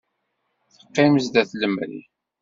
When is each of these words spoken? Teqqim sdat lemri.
Teqqim 0.75 1.13
sdat 1.25 1.51
lemri. 1.61 2.01